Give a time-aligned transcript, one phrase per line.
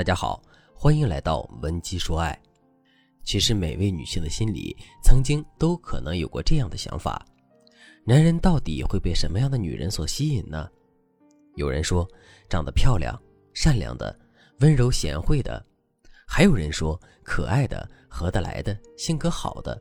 [0.00, 0.42] 大家好，
[0.74, 2.34] 欢迎来到文姬说爱。
[3.22, 7.22] 其实每位女性的心里，曾经都可能有过这样的想法：
[8.06, 10.66] 男人到底会被什么样的女人所吸引呢？
[11.54, 12.08] 有人说，
[12.48, 13.14] 长得漂亮、
[13.52, 14.18] 善良的、
[14.60, 15.62] 温柔贤惠的；
[16.26, 19.78] 还有人说，可爱的、合得来的、性格好的。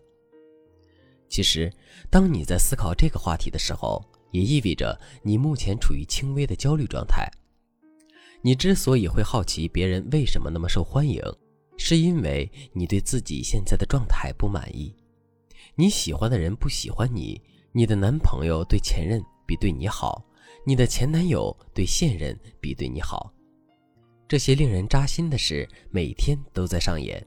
[1.29, 1.71] 其实，
[2.11, 7.32] 当你在思考这个话题的时候，也意味着你目前处于轻微的焦虑状态。
[8.42, 11.21] 你之所以会好奇别人为什么那么受欢迎，
[11.78, 14.96] 是因为你对自己现在的状态不满意。
[15.75, 17.42] 你喜欢的人不喜欢你，
[17.74, 20.24] 你的男朋友对前任比对你好，
[20.66, 23.33] 你的前男友对现任比对你好。
[24.25, 27.25] 这些令人扎心的事每天都在上演。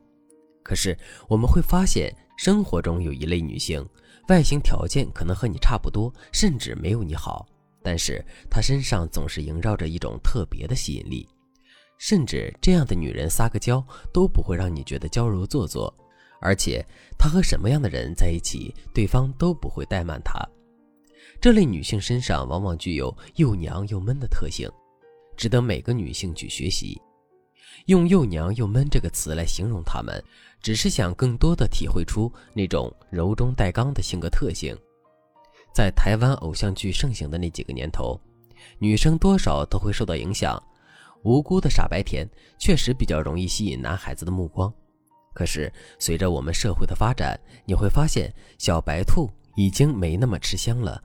[0.62, 0.96] 可是
[1.28, 3.86] 我们会发现，生活中有一类女性，
[4.28, 7.46] 外形条件可能和你差不多，甚至没有你好。
[7.82, 11.28] 但是她身上总是萦绕着一种特别的吸引力，
[11.98, 15.92] 甚至这样的女人撒个娇都不会让你觉得娇柔做作，
[16.40, 16.84] 而且
[17.18, 20.40] 她和什么样的人在一起，对方都不会怠慢她。
[21.40, 24.70] 这类女性身上往往具有又娘又闷的特性，
[25.36, 27.00] 值得每个女性去学习。
[27.86, 30.22] 用“又娘又闷”这个词来形容她们，
[30.60, 34.76] 只是想更多的体会出那种柔中带刚的性格特性。
[35.72, 38.20] 在台湾偶像剧盛行的那几个年头，
[38.78, 40.62] 女生多少都会受到影响。
[41.24, 44.72] 无辜的傻白甜确实比较容易吸引男孩子的目光。
[45.32, 51.02] 可是随着我们社会的发展，你会发现小白兔已经没那么吃香了。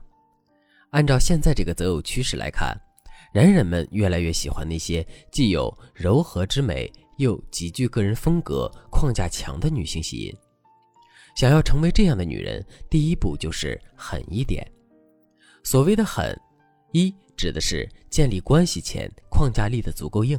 [0.90, 2.76] 按照现在这个择偶趋势来看，
[3.32, 10.34] 男人们越来越喜欢那些既有柔和之美，又极具个人风格、框架强的女性吸引。
[11.38, 14.68] 想要成为这样的女人，第一步就是狠一点。
[15.62, 16.36] 所谓的狠，
[16.90, 20.36] 一指的是建立关系前框架立得足够硬。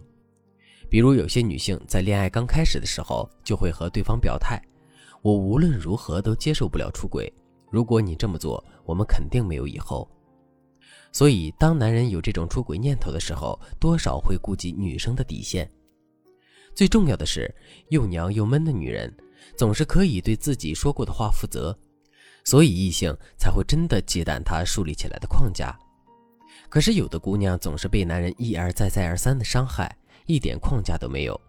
[0.89, 4.61] 比如有些女性在恋爱刚开始的时候，就会和对方表态
[5.23, 7.31] ：“我无论如何都接受不了出轨，
[7.71, 10.05] 如果你这么做，我们肯定没有以后。”
[11.13, 15.71] 所以，当男人有这种出轨念头的时候，多少会顾及女生的底线。
[16.75, 17.49] 最重要的是，
[17.87, 19.09] 又娘又闷的女人。
[19.57, 21.77] 总是可以对自己说过的话负责，
[22.43, 25.77] 所以异性才会真的忌惮他树立起来的框架。
[26.69, 29.95] 可是有的姑娘总是被男人一而再、再而三的伤害，
[30.25, 31.39] 一点框架都没有。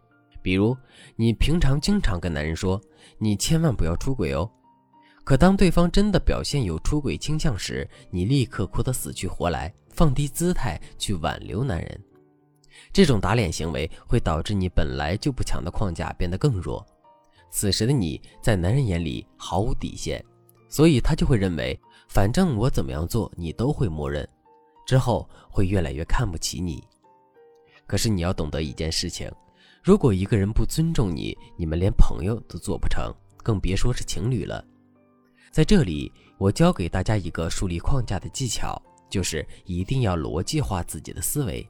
[0.43, 0.75] 比如，
[1.17, 2.81] 你平常经常跟男人说
[3.19, 4.51] 你千万不要出轨哦，
[5.23, 12.05] 可当对方真的表现有出轨倾向时，你立刻哭得死去活来，放低姿态去挽留男人。
[12.91, 16.85] 这种打脸行为会导致你本来就不强的框架变得更弱。
[17.51, 20.25] 此时的你在男人眼里毫无底线，
[20.69, 21.79] 所以他就会认为，
[22.09, 24.27] 反正我怎么样做你都会默认，
[24.87, 26.83] 之后会越来越看不起你。
[27.87, 29.29] 可是你要懂得一件事情，
[29.83, 34.65] 如果一个人不尊重你，你们连朋友都做不成，更别说是情侣了。
[35.51, 41.69] 在这里，我教给大家一个树立框架的技巧，就是一定要逻辑化自己的思维。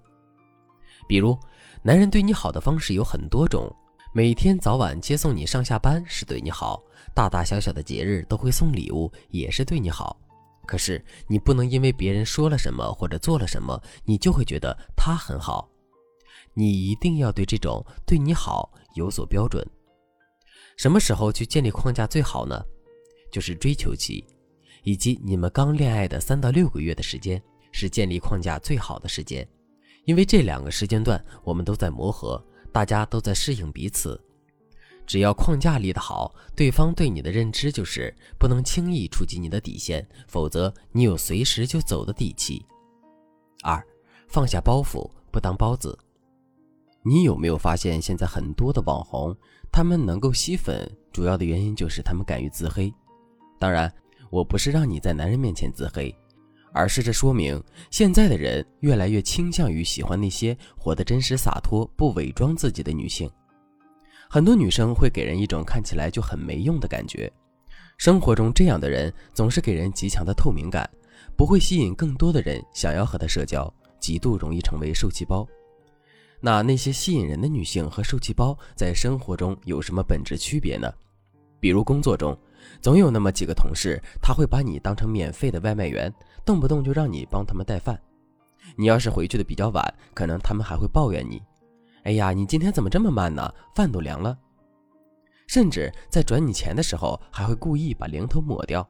[1.08, 1.34] 比如，
[1.82, 3.74] 男人对你好的方式有很多种。
[4.12, 6.82] 每天早晚接送你上下班是对你好，
[7.14, 10.20] 大大小小的节日都会送礼物，也是对你好。
[10.66, 15.70] 可是你不能因为别人说了什么或者做了什么，你就会觉得他很好。
[16.54, 19.64] 你一定要对这种对你好有所标准。
[20.76, 22.60] 什么时候去建立框架最好呢？
[23.30, 24.24] 就是追求期，
[24.82, 27.40] 以及你们刚恋爱的三到六个月的时间，
[27.70, 29.48] 是建立框架最好的时间，
[30.04, 32.44] 因为这两个时间段我们都在磨合。
[32.72, 34.20] 大家都在适应彼此，
[35.06, 42.64] 只要框架立得好，对方对你的认知就是不能轻易触及你的底线，否则你有随时就走的底气。
[43.62, 43.84] 二，
[44.28, 45.98] 放下包袱，不当包子。
[47.02, 49.36] 你有没有发现，现在很多的网红，
[49.72, 52.92] 他们能够吸粉，主要的原因就是他们敢于自黑。
[53.58, 53.92] 当然，
[54.30, 56.14] 我不是让你在男人面前自黑。
[56.72, 63.30] 而是这说明，现在的人越来越倾向于喜欢那些活得真实洒脱、不伪装自己的女性。
[64.28, 67.30] 很多女生会给人一种看起来就很没用的感觉。
[67.98, 70.88] 生活中这样的人总是给人极强的透明感，
[71.36, 75.46] 不会吸引更多的人想要和他社交，极度容易成为受气包。
[76.40, 80.90] 那那些吸引人的女性和受气包在生活中有什么本质区别呢？
[81.58, 82.38] 比如工作中。
[82.80, 86.12] 总有那么几个同事，他会把你当成免费的外卖员，
[86.44, 88.00] 动不动就让你帮他们带饭。
[88.76, 91.42] 你要是回去的比较晚，可能他们还会抱怨你
[92.04, 93.52] ：“哎呀，你今天怎么这么慢呢？
[93.74, 94.36] 饭都凉了。”
[95.48, 98.88] 甚至在转你钱的时候，还会故意把零头抹掉。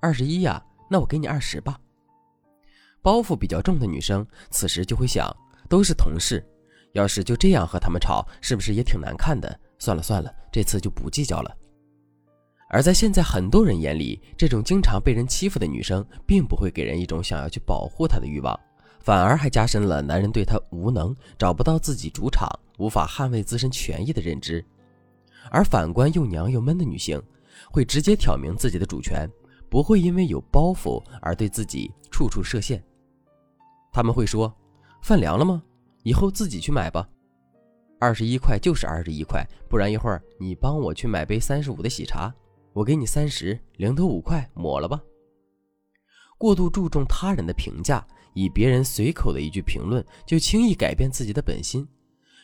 [0.00, 1.78] 二十一呀，那我给你二十吧。
[3.00, 5.34] 包袱比较重的女生，此时就会想：
[5.68, 6.44] 都是同事，
[6.92, 9.58] 要是就这样和他们吵，是不是也挺难看的？
[9.78, 11.56] 算了算了，这次就不计较了。
[12.68, 18.58] 而在现在很多人眼里，这种经常被人欺负的女生，并不会给人一种想要去保护她的欲望，
[19.00, 22.48] 反而还加深了男人对她无能、找不到自己主场、
[22.78, 24.64] 无法捍卫自身权益的认知。
[25.48, 27.22] 而反观又娘又闷的女性，
[27.70, 29.30] 会直接挑明自己的主权，
[29.70, 32.82] 不会因为有包袱而对自己处处设限。
[33.92, 34.52] 他们会说
[35.02, 35.62] ：“饭凉了吗？
[36.02, 37.08] 以后自己去买吧。
[38.00, 42.34] 二十一块就是二十一块，不然一会儿你帮我去买杯三十五的喜茶。”
[42.76, 45.00] 我给你三十，零头五块，抹了吧。
[46.36, 51.88] 过度注重他人的评价，以别人随口的一句评论就轻易改变自己的本心。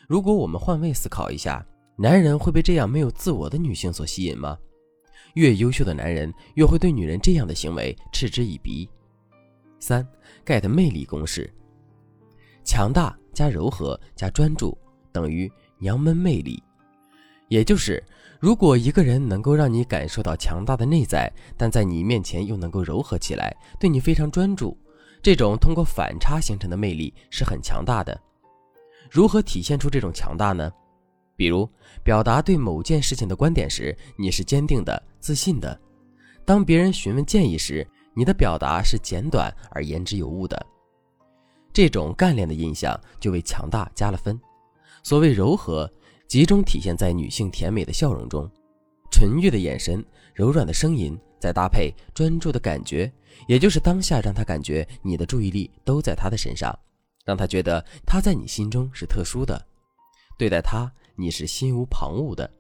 [0.09, 1.63] 如果我们换位思考一下，
[1.99, 4.57] 男人会被这样没有自我的女性所吸引吗？
[5.35, 8.89] 越优秀的男人越会对女人这样的行为嗤之以鼻。
[9.81, 10.07] 三
[10.47, 11.53] ，get 魅力公式：
[12.65, 14.79] 强大加柔和加专注
[15.13, 16.63] 等于娘们魅力，
[17.53, 18.03] 也就是。
[18.41, 24.77] 如果一个人能够让你感受到强大的内在，但在你面前又能够柔和起来，对你非常专注，
[25.23, 28.19] 这种通过反差形成的魅力是很强大的。
[29.11, 30.73] 如何体现出这种强大呢？
[31.37, 31.69] 比如
[32.03, 35.79] 表达对某件事情的观点时，你是坚定的、自信的；
[36.45, 40.67] 当别人询问建议时，你的表达是简短而言之有物的。
[41.71, 44.41] 这种干练的印象就为强大加了分。
[45.03, 45.89] 所谓柔和。
[46.33, 48.51] 集中体现在女性甜美的笑容中，
[49.11, 50.03] 纯欲的眼神，
[50.33, 53.13] 柔软的声音，再搭配专注的感觉，
[53.47, 56.75] 也就是当下让他感觉你的注意力都在他的身上，
[57.27, 59.63] 让他觉得他在你心中是特殊的，
[60.39, 62.51] 对待他你是心无旁骛的。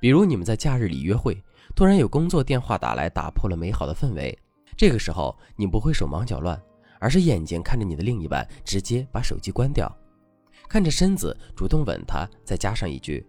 [0.00, 1.40] 比如你们在假日里约会，
[1.76, 4.36] 突然有工作电话打来，打破了美好的氛围。
[4.76, 6.60] 这个时候你不会手忙脚乱，
[6.98, 9.88] 而是眼睛看着你的另一半，直接把手机关掉。
[10.68, 13.26] 看着身子，主动吻他，再加上一句：“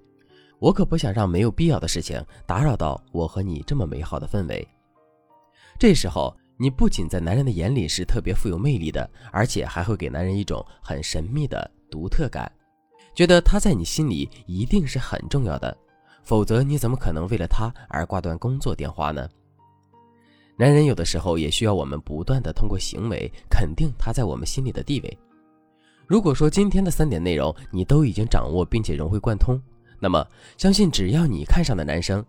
[0.59, 4.67] 我可不想让没有必要的事情打扰到我和你这么美好的氛围。”
[5.79, 12.51] 这时候，你不仅在男人的眼里是特别富有魅力的，而且还会给男人一种很神秘的独特感，
[13.15, 15.75] 觉得他在你心里一定是很重要的。
[16.21, 19.27] 否则，你怎么可能为了他而挂断工作电话呢？
[20.57, 25.17] 男人有的时候也需要我们不断的通过行为肯定他在我们心里的地位。
[26.09, 29.61] 如果说今天的三点内容你都已经掌握并且融会贯通，
[29.99, 30.25] 那么
[30.57, 32.25] 相信只要你看上的男生，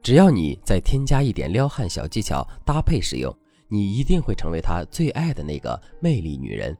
[0.00, 3.36] 只要你再添加一点撩汉小技巧搭配使用，
[3.66, 6.76] 你一定会成为他最爱的那个魅力女人。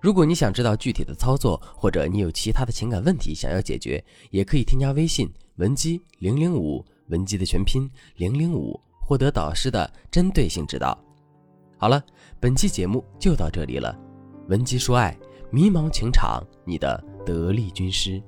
[0.00, 10.98] 如果你想知道具体的操作，或者你有其他的情感问题想要解决，也可以添加微信文姬零零五，文姬的全拼零零五，获得导师的针对性指导。
[11.76, 12.02] 好了，
[12.40, 13.94] 本期节目就到这里了，
[14.48, 15.14] 文姬说爱。
[15.52, 18.22] 迷茫情场，你的得力军师。